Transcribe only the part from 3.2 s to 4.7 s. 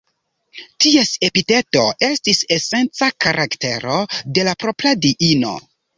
karaktero de la